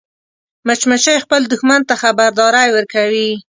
[0.67, 3.29] مچمچۍ خپل دښمن ته خبرداری ورکوي